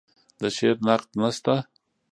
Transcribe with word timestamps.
د 0.41 0.43
شعر 0.57 0.77
نقد 0.87 1.09
نشته 1.21 1.55